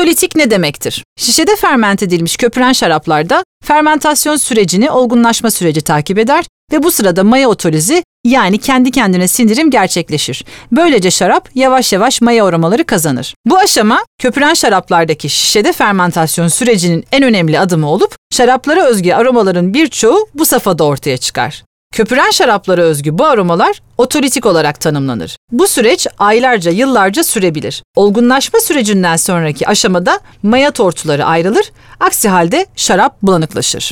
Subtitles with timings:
[0.00, 1.04] Otolitik ne demektir?
[1.18, 7.48] Şişede ferment edilmiş köpüren şaraplarda fermentasyon sürecini olgunlaşma süreci takip eder ve bu sırada maya
[7.48, 10.44] otolizi yani kendi kendine sindirim gerçekleşir.
[10.72, 13.34] Böylece şarap yavaş yavaş maya aromaları kazanır.
[13.46, 20.28] Bu aşama köpüren şaraplardaki şişede fermentasyon sürecinin en önemli adımı olup şaraplara özgü aromaların birçoğu
[20.34, 21.62] bu safhada ortaya çıkar.
[21.94, 25.36] Köpüren şaraplara özgü bu aromalar otolitik olarak tanımlanır.
[25.52, 27.82] Bu süreç aylarca, yıllarca sürebilir.
[27.96, 33.88] Olgunlaşma sürecinden sonraki aşamada maya tortuları ayrılır, aksi halde şarap bulanıklaşır.